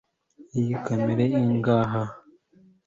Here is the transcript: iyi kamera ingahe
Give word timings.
iyi 0.59 0.73
kamera 0.85 1.23
ingahe 1.41 2.01